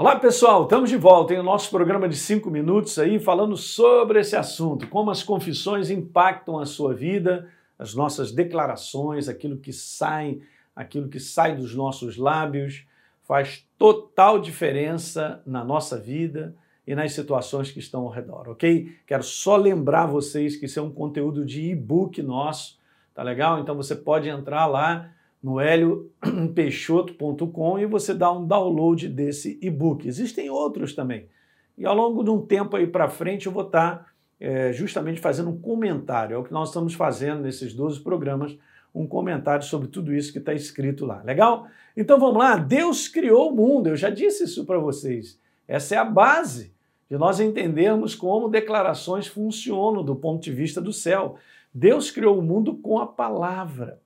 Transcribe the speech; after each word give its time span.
Olá 0.00 0.14
pessoal, 0.14 0.62
estamos 0.62 0.90
de 0.90 0.96
volta 0.96 1.34
em 1.34 1.42
nosso 1.42 1.70
programa 1.70 2.08
de 2.08 2.16
5 2.16 2.48
minutos 2.52 3.00
aí 3.00 3.18
falando 3.18 3.56
sobre 3.56 4.20
esse 4.20 4.36
assunto, 4.36 4.86
como 4.86 5.10
as 5.10 5.24
confissões 5.24 5.90
impactam 5.90 6.60
a 6.60 6.64
sua 6.64 6.94
vida, 6.94 7.48
as 7.76 7.96
nossas 7.96 8.30
declarações, 8.30 9.28
aquilo 9.28 9.56
que 9.56 9.72
sai, 9.72 10.38
aquilo 10.76 11.08
que 11.08 11.18
sai 11.18 11.56
dos 11.56 11.74
nossos 11.74 12.16
lábios, 12.16 12.86
faz 13.24 13.66
total 13.76 14.38
diferença 14.38 15.42
na 15.44 15.64
nossa 15.64 15.98
vida 15.98 16.54
e 16.86 16.94
nas 16.94 17.12
situações 17.12 17.72
que 17.72 17.80
estão 17.80 18.02
ao 18.02 18.10
redor, 18.10 18.50
ok? 18.50 18.96
Quero 19.04 19.24
só 19.24 19.56
lembrar 19.56 20.06
vocês 20.06 20.54
que 20.54 20.66
isso 20.66 20.78
é 20.78 20.82
um 20.82 20.92
conteúdo 20.92 21.44
de 21.44 21.72
e-book 21.72 22.22
nosso, 22.22 22.78
tá 23.12 23.24
legal? 23.24 23.58
Então 23.58 23.74
você 23.74 23.96
pode 23.96 24.28
entrar 24.28 24.66
lá 24.66 25.10
no 25.42 25.60
heliopeixoto.com 25.60 27.78
e 27.78 27.86
você 27.86 28.12
dá 28.12 28.32
um 28.32 28.46
download 28.46 29.08
desse 29.08 29.58
e-book. 29.62 30.06
Existem 30.06 30.50
outros 30.50 30.94
também. 30.94 31.28
E 31.76 31.86
ao 31.86 31.94
longo 31.94 32.24
de 32.24 32.30
um 32.30 32.40
tempo 32.40 32.76
aí 32.76 32.86
para 32.86 33.08
frente 33.08 33.46
eu 33.46 33.52
vou 33.52 33.64
estar 33.64 33.96
tá, 33.96 34.06
é, 34.40 34.72
justamente 34.72 35.20
fazendo 35.20 35.50
um 35.50 35.60
comentário. 35.60 36.34
É 36.34 36.38
o 36.38 36.44
que 36.44 36.52
nós 36.52 36.68
estamos 36.68 36.94
fazendo 36.94 37.42
nesses 37.42 37.72
12 37.72 38.00
programas, 38.00 38.58
um 38.94 39.06
comentário 39.06 39.64
sobre 39.64 39.88
tudo 39.88 40.12
isso 40.12 40.32
que 40.32 40.38
está 40.38 40.52
escrito 40.52 41.06
lá. 41.06 41.22
Legal? 41.22 41.68
Então 41.96 42.18
vamos 42.18 42.38
lá. 42.38 42.56
Deus 42.56 43.06
criou 43.06 43.52
o 43.52 43.54
mundo. 43.54 43.88
Eu 43.88 43.96
já 43.96 44.10
disse 44.10 44.44
isso 44.44 44.64
para 44.64 44.78
vocês. 44.78 45.38
Essa 45.68 45.94
é 45.94 45.98
a 45.98 46.04
base 46.04 46.72
de 47.08 47.16
nós 47.16 47.40
entendermos 47.40 48.14
como 48.14 48.48
declarações 48.48 49.26
funcionam 49.26 50.02
do 50.02 50.16
ponto 50.16 50.42
de 50.42 50.52
vista 50.52 50.80
do 50.80 50.92
céu. 50.92 51.36
Deus 51.72 52.10
criou 52.10 52.38
o 52.38 52.42
mundo 52.42 52.74
com 52.74 52.98
a 52.98 53.06
palavra. 53.06 54.00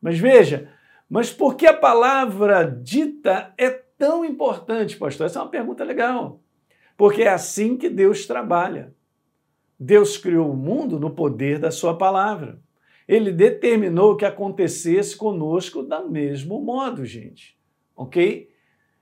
Mas 0.00 0.18
veja, 0.18 0.70
mas 1.08 1.30
por 1.32 1.56
que 1.56 1.66
a 1.66 1.76
palavra 1.76 2.64
dita 2.64 3.52
é 3.58 3.68
tão 3.70 4.24
importante, 4.24 4.96
pastor? 4.96 5.26
Essa 5.26 5.40
é 5.40 5.42
uma 5.42 5.50
pergunta 5.50 5.84
legal. 5.84 6.40
Porque 6.96 7.22
é 7.22 7.28
assim 7.28 7.76
que 7.76 7.88
Deus 7.88 8.26
trabalha. 8.26 8.94
Deus 9.78 10.16
criou 10.16 10.50
o 10.50 10.56
mundo 10.56 11.00
no 11.00 11.10
poder 11.10 11.58
da 11.58 11.70
sua 11.70 11.96
palavra. 11.96 12.60
Ele 13.08 13.32
determinou 13.32 14.16
que 14.16 14.24
acontecesse 14.24 15.16
conosco 15.16 15.82
da 15.82 16.02
mesmo 16.02 16.60
modo, 16.60 17.04
gente. 17.04 17.58
OK? 17.96 18.50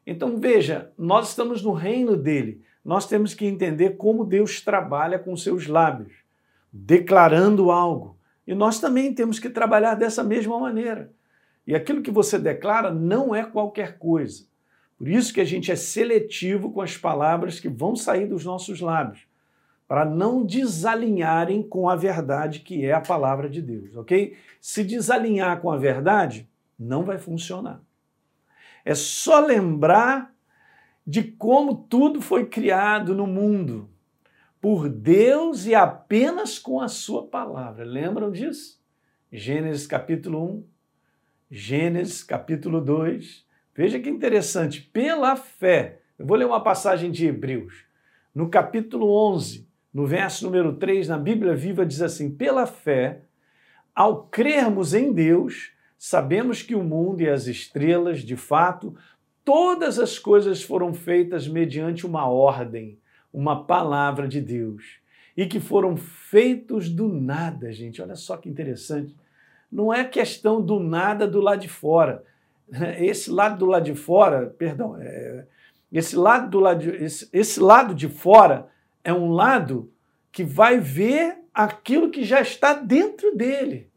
Então 0.06 0.38
veja, 0.38 0.92
nós 0.96 1.28
estamos 1.28 1.62
no 1.62 1.72
reino 1.72 2.16
dele. 2.16 2.62
Nós 2.84 3.06
temos 3.06 3.34
que 3.34 3.44
entender 3.44 3.96
como 3.96 4.24
Deus 4.24 4.60
trabalha 4.62 5.18
com 5.18 5.36
seus 5.36 5.66
lábios, 5.66 6.14
declarando 6.72 7.70
algo. 7.70 8.17
E 8.48 8.54
nós 8.54 8.80
também 8.80 9.12
temos 9.12 9.38
que 9.38 9.50
trabalhar 9.50 9.94
dessa 9.94 10.24
mesma 10.24 10.58
maneira. 10.58 11.12
E 11.66 11.74
aquilo 11.74 12.00
que 12.00 12.10
você 12.10 12.38
declara 12.38 12.90
não 12.90 13.34
é 13.34 13.44
qualquer 13.44 13.98
coisa. 13.98 14.46
Por 14.96 15.06
isso 15.06 15.34
que 15.34 15.40
a 15.42 15.44
gente 15.44 15.70
é 15.70 15.77
seletivo 15.77 16.72
com 16.72 16.80
as 16.80 16.96
palavras 16.96 17.60
que 17.60 17.68
vão 17.68 17.94
sair 17.94 18.27
dos 18.27 18.46
nossos 18.46 18.80
lábios, 18.80 19.28
para 19.86 20.06
não 20.06 20.46
desalinharem 20.46 21.62
com 21.62 21.90
a 21.90 21.94
verdade 21.94 22.60
que 22.60 22.86
é 22.86 22.94
a 22.94 23.02
palavra 23.02 23.50
de 23.50 23.60
Deus, 23.60 23.94
ok? 23.94 24.34
Se 24.62 24.83
desalinhar 24.83 25.60
com 25.60 25.70
a 25.70 25.77
verdade, 25.77 26.48
não 26.78 27.05
vai 27.05 27.18
funcionar. 27.18 27.83
É 28.83 28.94
só 28.94 29.40
lembrar 29.40 30.34
de 31.06 31.22
como 31.22 31.74
tudo 31.74 32.22
foi 32.22 32.46
criado 32.46 33.14
no 33.14 33.27
mundo 33.27 33.90
por 34.69 34.86
Deus 34.86 35.64
e 35.64 35.74
apenas 35.74 36.58
com 36.58 36.78
a 36.78 36.88
sua 36.88 37.27
palavra. 37.27 37.86
Lembram 37.86 38.30
disso? 38.30 38.78
Gênesis 39.33 39.86
capítulo 39.86 40.44
1, 40.44 40.64
Gênesis 41.50 42.22
capítulo 42.22 42.78
2. 42.78 43.46
Veja 43.74 43.98
que 43.98 44.11
interessante, 44.11 44.83
pela 44.83 45.36
fé. 45.36 46.02
Eu 46.19 46.27
vou 46.27 46.36
ler 46.36 46.44
uma 46.44 46.62
passagem 46.62 47.11
de 47.11 47.27
Hebreus. 47.27 47.86
No 48.34 48.50
capítulo 48.50 49.11
11, 49.30 49.66
no 49.91 50.06
verso 50.06 50.44
número 50.44 50.74
3, 50.77 51.08
na 51.08 51.16
Bíblia 51.16 51.55
Viva 51.55 51.86
diz 51.86 52.02
assim: 52.02 52.30
"Pela 52.30 52.66
fé, 52.66 53.22
ao 53.94 54.24
crermos 54.24 54.92
em 54.92 55.14
Deus, 55.14 55.73
sabemos 55.96 56.61
que 56.61 56.74
o 56.74 56.85
mundo 56.85 57.23
e 57.23 57.30
as 57.30 57.46
estrelas, 57.46 58.20
de 58.20 58.36
fato, 58.36 58.95
todas 59.42 59.98
as 59.98 60.18
coisas 60.18 60.62
foram 60.62 60.92
feitas 60.92 61.48
mediante 61.48 62.05
uma 62.05 62.29
ordem, 62.29 62.98
uma 63.38 63.64
palavra 63.64 64.26
de 64.26 64.40
Deus 64.40 64.98
e 65.36 65.46
que 65.46 65.60
foram 65.60 65.96
feitos 65.96 66.90
do 66.90 67.06
nada, 67.06 67.70
gente. 67.70 68.02
Olha 68.02 68.16
só 68.16 68.36
que 68.36 68.48
interessante. 68.48 69.14
Não 69.70 69.94
é 69.94 70.04
questão 70.04 70.60
do 70.60 70.80
nada 70.80 71.24
do 71.24 71.40
lado 71.40 71.60
de 71.60 71.68
fora. 71.68 72.24
Esse 72.98 73.30
lado 73.30 73.56
do 73.60 73.66
lado 73.66 73.84
de 73.84 73.94
fora, 73.94 74.52
perdão, 74.58 74.96
é, 75.00 75.46
esse 75.90 76.16
lado 76.16 76.50
do 76.50 76.60
lado 76.60 76.80
de, 76.80 76.90
esse, 77.02 77.30
esse 77.32 77.58
lado 77.60 77.94
de 77.94 78.08
fora 78.08 78.68
é 79.02 79.10
um 79.10 79.30
lado 79.30 79.90
que 80.30 80.44
vai 80.44 80.78
ver 80.78 81.38
aquilo 81.55 82.10
que 82.10 82.24
já 82.24 82.42
está 82.42 82.74
dentro 82.74 83.34
dele. 83.34 83.88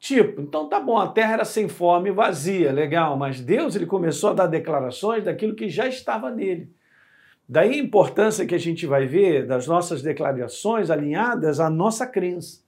Tipo, 0.00 0.40
então 0.40 0.68
tá 0.68 0.80
bom, 0.80 0.98
a 0.98 1.06
terra 1.06 1.34
era 1.34 1.44
sem 1.44 1.68
fome, 1.68 2.10
vazia, 2.10 2.72
legal, 2.72 3.16
mas 3.16 3.40
Deus 3.40 3.76
ele 3.76 3.86
começou 3.86 4.30
a 4.30 4.34
dar 4.34 4.46
declarações 4.48 5.22
daquilo 5.22 5.54
que 5.54 5.68
já 5.68 5.86
estava 5.86 6.28
nele. 6.28 6.74
Daí 7.48 7.74
a 7.74 7.82
importância 7.82 8.44
que 8.44 8.54
a 8.54 8.58
gente 8.58 8.86
vai 8.86 9.06
ver 9.06 9.46
das 9.46 9.66
nossas 9.66 10.02
declarações 10.02 10.90
alinhadas 10.90 11.60
à 11.60 11.70
nossa 11.70 12.06
crença. 12.06 12.64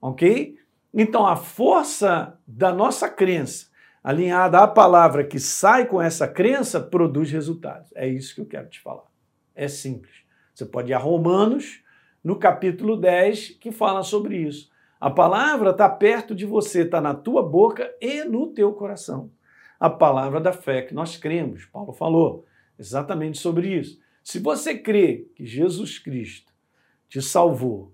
Ok? 0.00 0.56
Então, 0.92 1.26
a 1.26 1.36
força 1.36 2.36
da 2.46 2.72
nossa 2.72 3.08
crença, 3.08 3.68
alinhada 4.02 4.58
à 4.58 4.66
palavra 4.66 5.22
que 5.22 5.38
sai 5.38 5.86
com 5.86 6.02
essa 6.02 6.26
crença, 6.26 6.80
produz 6.80 7.30
resultados. 7.30 7.90
É 7.94 8.08
isso 8.08 8.34
que 8.34 8.40
eu 8.40 8.46
quero 8.46 8.68
te 8.68 8.80
falar. 8.80 9.06
É 9.54 9.68
simples. 9.68 10.14
Você 10.52 10.66
pode 10.66 10.90
ir 10.90 10.94
a 10.94 10.98
Romanos, 10.98 11.80
no 12.22 12.36
capítulo 12.36 12.96
10, 12.96 13.50
que 13.60 13.70
fala 13.70 14.02
sobre 14.02 14.36
isso. 14.38 14.70
A 15.00 15.10
palavra 15.10 15.70
está 15.70 15.88
perto 15.88 16.34
de 16.34 16.44
você, 16.44 16.82
está 16.82 17.00
na 17.00 17.14
tua 17.14 17.42
boca 17.42 17.90
e 18.00 18.24
no 18.24 18.48
teu 18.48 18.72
coração. 18.72 19.30
A 19.78 19.88
palavra 19.88 20.40
da 20.40 20.52
fé 20.52 20.82
que 20.82 20.92
nós 20.92 21.16
cremos. 21.16 21.64
Paulo 21.66 21.92
falou 21.92 22.44
exatamente 22.80 23.38
sobre 23.38 23.78
isso. 23.78 24.00
Se 24.24 24.38
você 24.38 24.76
crê 24.76 25.28
que 25.34 25.46
Jesus 25.46 25.98
Cristo 25.98 26.52
te 27.08 27.20
salvou 27.20 27.92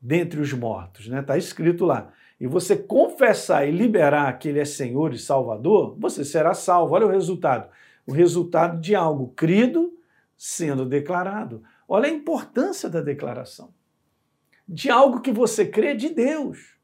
dentre 0.00 0.40
os 0.40 0.52
mortos, 0.52 1.08
né? 1.08 1.20
Está 1.20 1.36
escrito 1.36 1.84
lá. 1.84 2.12
E 2.40 2.46
você 2.46 2.76
confessar 2.76 3.68
e 3.68 3.70
liberar 3.70 4.38
que 4.38 4.48
Ele 4.48 4.60
é 4.60 4.64
Senhor 4.64 5.12
e 5.12 5.18
Salvador, 5.18 5.96
você 5.98 6.24
será 6.24 6.54
salvo. 6.54 6.94
Olha 6.94 7.06
o 7.06 7.10
resultado. 7.10 7.68
O 8.06 8.12
resultado 8.12 8.80
de 8.80 8.94
algo 8.94 9.28
crido 9.36 9.92
sendo 10.36 10.86
declarado. 10.86 11.62
Olha 11.86 12.06
a 12.06 12.12
importância 12.12 12.88
da 12.88 13.02
declaração. 13.02 13.74
De 14.66 14.88
algo 14.88 15.20
que 15.20 15.32
você 15.32 15.66
crê 15.66 15.94
de 15.94 16.08
Deus. 16.08 16.76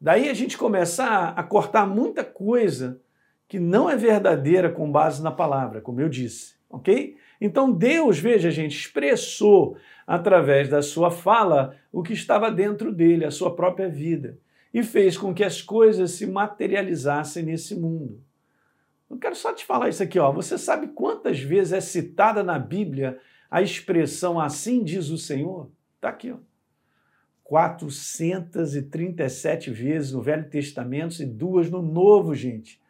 Daí 0.00 0.28
a 0.28 0.34
gente 0.34 0.58
começar 0.58 1.28
a 1.28 1.42
cortar 1.42 1.86
muita 1.86 2.24
coisa 2.24 3.00
que 3.48 3.58
não 3.60 3.88
é 3.88 3.96
verdadeira 3.96 4.70
com 4.70 4.90
base 4.90 5.22
na 5.22 5.30
palavra, 5.30 5.80
como 5.80 6.00
eu 6.00 6.08
disse 6.08 6.61
ok? 6.72 7.16
Então 7.40 7.70
Deus, 7.70 8.18
veja, 8.18 8.50
gente, 8.50 8.76
expressou 8.76 9.76
através 10.06 10.68
da 10.68 10.82
sua 10.82 11.10
fala 11.10 11.76
o 11.92 12.02
que 12.02 12.14
estava 12.14 12.50
dentro 12.50 12.92
dele, 12.92 13.24
a 13.24 13.30
sua 13.30 13.54
própria 13.54 13.88
vida, 13.88 14.36
e 14.72 14.82
fez 14.82 15.16
com 15.18 15.34
que 15.34 15.44
as 15.44 15.60
coisas 15.60 16.12
se 16.12 16.26
materializassem 16.26 17.44
nesse 17.44 17.78
mundo. 17.78 18.18
Eu 19.10 19.18
quero 19.18 19.36
só 19.36 19.52
te 19.52 19.66
falar 19.66 19.90
isso 19.90 20.02
aqui, 20.02 20.18
ó. 20.18 20.32
Você 20.32 20.56
sabe 20.56 20.86
quantas 20.88 21.38
vezes 21.38 21.74
é 21.74 21.80
citada 21.80 22.42
na 22.42 22.58
Bíblia 22.58 23.20
a 23.50 23.60
expressão 23.60 24.40
assim 24.40 24.82
diz 24.82 25.10
o 25.10 25.18
Senhor? 25.18 25.70
Está 25.96 26.08
aqui, 26.08 26.32
ó. 26.32 26.38
437 27.44 29.70
vezes 29.70 30.12
no 30.12 30.22
Velho 30.22 30.48
Testamento 30.48 31.22
e 31.22 31.26
duas 31.26 31.70
no 31.70 31.82
Novo, 31.82 32.34
gente. 32.34 32.80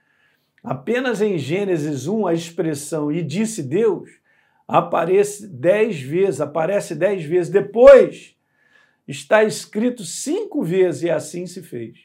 Apenas 0.62 1.20
em 1.20 1.36
Gênesis 1.38 2.06
1 2.06 2.26
a 2.26 2.34
expressão 2.34 3.10
e 3.10 3.22
disse 3.22 3.62
Deus 3.62 4.08
aparece 4.66 5.46
dez 5.48 6.00
vezes, 6.00 6.40
aparece 6.40 6.94
dez 6.94 7.24
vezes. 7.24 7.52
Depois 7.52 8.36
está 9.06 9.44
escrito 9.44 10.04
cinco 10.04 10.62
vezes 10.62 11.02
e 11.02 11.10
assim 11.10 11.46
se 11.46 11.62
fez. 11.62 11.98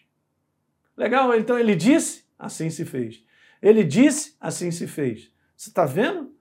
Legal? 0.96 1.34
Então 1.36 1.58
ele 1.58 1.76
disse, 1.76 2.26
assim 2.38 2.70
se 2.70 2.84
fez. 2.84 3.24
Ele 3.62 3.84
disse, 3.84 4.36
assim 4.40 4.72
se 4.72 4.88
fez. 4.88 5.32
Você 5.56 5.70
está 5.70 5.86
vendo 5.86 6.36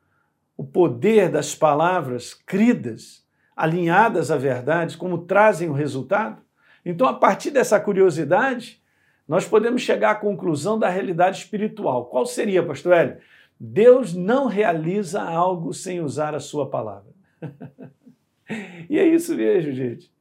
o 0.57 0.65
poder 0.65 1.31
das 1.31 1.55
palavras 1.55 2.35
cridas, 2.35 3.25
alinhadas 3.55 4.31
à 4.31 4.37
verdade, 4.37 4.97
como 4.97 5.27
trazem 5.27 5.69
o 5.69 5.75
resultado? 5.75 6.43
Então, 6.85 7.07
a 7.07 7.15
partir 7.15 7.51
dessa 7.51 7.81
curiosidade, 7.81 8.83
nós 9.27 9.47
podemos 9.47 9.83
chegar 9.83 10.13
à 10.13 10.15
conclusão 10.15 10.79
da 10.79 10.89
realidade 10.89 11.39
espiritual. 11.39 12.07
Qual 12.07 12.25
seria, 12.25 12.65
pastor 12.65 12.93
Hélio? 12.93 13.19
Deus 13.59 14.15
não 14.15 14.47
realiza 14.47 15.23
algo 15.23 15.73
sem 15.73 16.01
usar 16.01 16.35
a 16.35 16.41
sua 16.41 16.69
palavra. 16.69 17.13
e 18.89 18.99
é 18.99 19.05
isso 19.05 19.35
mesmo, 19.35 19.73
gente. 19.73 20.13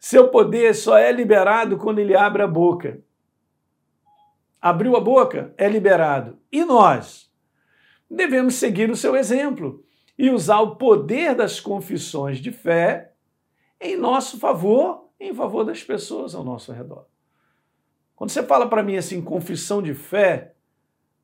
Seu 0.00 0.28
poder 0.28 0.74
só 0.74 0.96
é 0.96 1.10
liberado 1.10 1.76
quando 1.76 1.98
ele 1.98 2.16
abre 2.16 2.42
a 2.42 2.46
boca. 2.46 3.00
Abriu 4.60 4.96
a 4.96 5.00
boca, 5.00 5.52
é 5.58 5.68
liberado. 5.68 6.38
E 6.50 6.64
nós? 6.64 7.30
Devemos 8.10 8.54
seguir 8.54 8.90
o 8.90 8.96
seu 8.96 9.16
exemplo. 9.16 9.84
e 10.18 10.30
usar 10.30 10.60
o 10.60 10.76
poder 10.76 11.34
das 11.34 11.60
confissões 11.60 12.38
de 12.38 12.50
fé 12.50 13.12
em 13.78 13.98
nosso 13.98 14.38
favor, 14.38 15.10
em 15.20 15.34
favor 15.34 15.62
das 15.62 15.82
pessoas 15.82 16.34
ao 16.34 16.42
nosso 16.42 16.72
redor. 16.72 17.06
Quando 18.16 18.30
você 18.30 18.42
fala 18.42 18.68
para 18.68 18.82
mim 18.82 18.96
assim, 18.96 19.22
confissão 19.22 19.80
de 19.80 19.94
fé, 19.94 20.54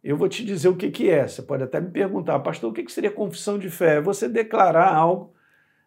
eu 0.04 0.16
vou 0.16 0.28
te 0.28 0.44
dizer 0.44 0.68
o 0.68 0.76
que, 0.76 0.90
que 0.90 1.08
é. 1.10 1.26
Você 1.26 1.42
pode 1.42 1.64
até 1.64 1.80
me 1.80 1.90
perguntar, 1.90 2.38
pastor, 2.40 2.70
o 2.70 2.74
que, 2.74 2.84
que 2.84 2.92
seria 2.92 3.10
confissão 3.10 3.58
de 3.58 3.70
fé? 3.70 3.96
É 3.96 4.00
você 4.00 4.28
declarar 4.28 4.94
algo 4.94 5.32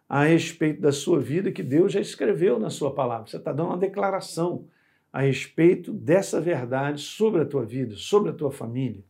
a 0.10 0.24
respeito 0.24 0.82
da 0.82 0.92
sua 0.92 1.20
vida 1.20 1.52
que 1.52 1.64
Deus 1.64 1.94
já 1.94 2.00
escreveu 2.02 2.60
na 2.60 2.70
sua 2.70 2.94
palavra. 2.94 3.28
Você 3.28 3.38
está 3.38 3.54
dando 3.54 3.70
uma 3.70 3.78
declaração 3.78 4.68
a 5.14 5.22
respeito 5.22 5.94
dessa 5.94 6.42
verdade 6.42 7.02
sobre 7.02 7.42
a 7.42 7.46
tua 7.46 7.64
vida, 7.64 7.96
sobre 7.96 8.32
a 8.32 8.34
tua 8.34 8.52
família, 8.52 9.04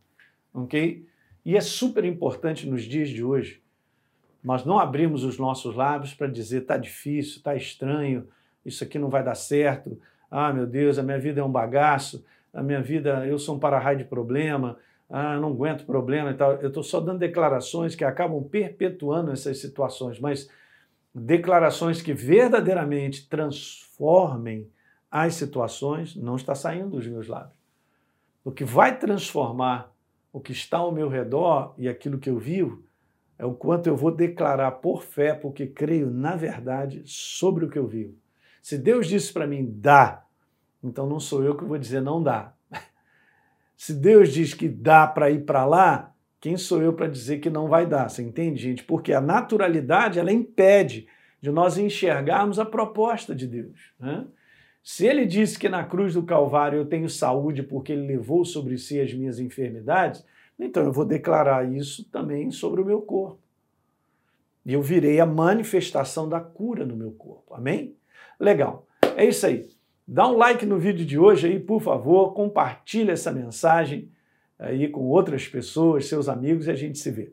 ok? 0.54 1.04
E 1.44 1.56
é 1.56 1.60
super 1.60 2.04
importante 2.04 2.68
nos 2.68 2.84
dias 2.84 3.08
de 3.08 3.24
hoje 3.24 3.60
nós 4.46 4.64
não 4.64 4.78
abrimos 4.78 5.24
os 5.24 5.38
nossos 5.38 5.74
lábios 5.74 6.14
para 6.14 6.28
dizer 6.28 6.62
está 6.62 6.76
difícil, 6.76 7.38
está 7.38 7.56
estranho, 7.56 8.28
isso 8.64 8.84
aqui 8.84 8.96
não 8.96 9.08
vai 9.08 9.24
dar 9.24 9.34
certo, 9.34 10.00
ah, 10.30 10.52
meu 10.52 10.66
Deus, 10.66 10.98
a 10.98 11.02
minha 11.02 11.18
vida 11.18 11.40
é 11.40 11.44
um 11.44 11.50
bagaço, 11.50 12.24
a 12.52 12.62
minha 12.62 12.82
vida, 12.82 13.26
eu 13.26 13.38
sou 13.38 13.56
um 13.56 13.58
para-raio 13.58 13.98
de 13.98 14.04
problema, 14.04 14.76
ah, 15.08 15.38
não 15.38 15.50
aguento 15.50 15.84
problema 15.84 16.30
e 16.30 16.34
tal. 16.34 16.54
Eu 16.54 16.68
estou 16.68 16.82
só 16.82 17.00
dando 17.00 17.18
declarações 17.18 17.94
que 17.94 18.04
acabam 18.04 18.42
perpetuando 18.42 19.30
essas 19.30 19.58
situações, 19.58 20.18
mas 20.18 20.50
declarações 21.14 22.02
que 22.02 22.12
verdadeiramente 22.12 23.28
transformem 23.28 24.68
as 25.10 25.34
situações 25.34 26.16
não 26.16 26.36
está 26.36 26.54
saindo 26.54 26.90
dos 26.90 27.06
meus 27.06 27.28
lábios. 27.28 27.56
O 28.44 28.50
que 28.50 28.64
vai 28.64 28.98
transformar 28.98 29.92
o 30.32 30.40
que 30.40 30.52
está 30.52 30.78
ao 30.78 30.92
meu 30.92 31.08
redor 31.08 31.74
e 31.78 31.88
aquilo 31.88 32.18
que 32.18 32.28
eu 32.28 32.38
vivo 32.38 32.84
é 33.38 33.44
o 33.44 33.54
quanto 33.54 33.86
eu 33.86 33.96
vou 33.96 34.10
declarar 34.10 34.70
por 34.72 35.02
fé, 35.02 35.34
porque 35.34 35.66
creio 35.66 36.10
na 36.10 36.36
verdade 36.36 37.02
sobre 37.06 37.64
o 37.64 37.70
que 37.70 37.78
eu 37.78 37.86
vivo. 37.86 38.14
Se 38.66 38.76
Deus 38.76 39.06
disse 39.06 39.32
para 39.32 39.46
mim 39.46 39.64
dá, 39.78 40.24
então 40.82 41.08
não 41.08 41.20
sou 41.20 41.44
eu 41.44 41.56
que 41.56 41.64
vou 41.64 41.78
dizer 41.78 42.00
não 42.00 42.20
dá. 42.20 42.52
Se 43.76 43.94
Deus 43.94 44.32
diz 44.32 44.54
que 44.54 44.68
dá 44.68 45.06
para 45.06 45.30
ir 45.30 45.44
para 45.44 45.64
lá, 45.64 46.12
quem 46.40 46.56
sou 46.56 46.82
eu 46.82 46.92
para 46.92 47.06
dizer 47.06 47.38
que 47.38 47.48
não 47.48 47.68
vai 47.68 47.86
dar? 47.86 48.10
Você 48.10 48.24
entende, 48.24 48.60
gente? 48.60 48.82
Porque 48.82 49.12
a 49.12 49.20
naturalidade 49.20 50.18
ela 50.18 50.32
impede 50.32 51.06
de 51.40 51.48
nós 51.52 51.78
enxergarmos 51.78 52.58
a 52.58 52.64
proposta 52.64 53.36
de 53.36 53.46
Deus. 53.46 53.92
Né? 54.00 54.26
Se 54.82 55.06
ele 55.06 55.26
disse 55.26 55.56
que 55.56 55.68
na 55.68 55.84
cruz 55.84 56.14
do 56.14 56.24
Calvário 56.24 56.80
eu 56.80 56.86
tenho 56.86 57.08
saúde 57.08 57.62
porque 57.62 57.92
ele 57.92 58.08
levou 58.08 58.44
sobre 58.44 58.76
si 58.78 59.00
as 59.00 59.14
minhas 59.14 59.38
enfermidades, 59.38 60.26
então 60.58 60.82
eu 60.82 60.92
vou 60.92 61.04
declarar 61.04 61.72
isso 61.72 62.02
também 62.10 62.50
sobre 62.50 62.80
o 62.80 62.84
meu 62.84 63.00
corpo. 63.00 63.38
E 64.64 64.72
eu 64.72 64.82
virei 64.82 65.20
a 65.20 65.24
manifestação 65.24 66.28
da 66.28 66.40
cura 66.40 66.84
no 66.84 66.96
meu 66.96 67.12
corpo. 67.12 67.54
Amém? 67.54 67.96
Legal. 68.38 68.86
É 69.16 69.24
isso 69.24 69.46
aí. 69.46 69.68
Dá 70.06 70.28
um 70.28 70.36
like 70.36 70.64
no 70.64 70.78
vídeo 70.78 71.04
de 71.04 71.18
hoje 71.18 71.48
aí, 71.48 71.58
por 71.58 71.80
favor, 71.80 72.32
compartilha 72.32 73.12
essa 73.12 73.32
mensagem 73.32 74.10
aí 74.58 74.88
com 74.88 75.00
outras 75.00 75.48
pessoas, 75.48 76.06
seus 76.06 76.28
amigos, 76.28 76.66
e 76.66 76.70
a 76.70 76.74
gente 76.74 76.98
se 76.98 77.10
vê. 77.10 77.32